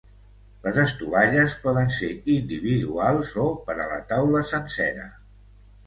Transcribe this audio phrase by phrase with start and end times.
[0.61, 5.11] Les estovalles poden ser individuals o per a la taula sencera.